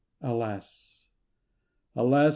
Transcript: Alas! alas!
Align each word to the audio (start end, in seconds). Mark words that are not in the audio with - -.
Alas! 0.21 1.11
alas! 1.95 2.29